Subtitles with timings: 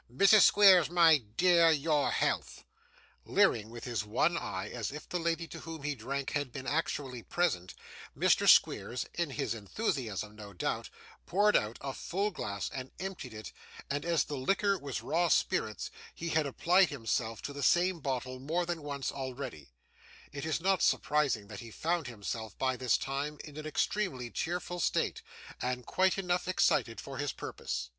[0.11, 0.41] Mrs.
[0.41, 2.63] Squeers, my dear, your health!'
[3.23, 6.65] Leering with his one eye as if the lady to whom he drank had been
[6.65, 7.75] actually present,
[8.17, 8.49] Mr.
[8.49, 10.89] Squeers in his enthusiasm, no doubt
[11.27, 13.53] poured out a full glass, and emptied it;
[13.91, 17.99] and as the liquor was raw spirits, and he had applied himself to the same
[17.99, 19.69] bottle more than once already,
[20.31, 24.79] it is not surprising that he found himself, by this time, in an extremely cheerful
[24.79, 25.21] state,
[25.61, 27.89] and quite enough excited for his purpose.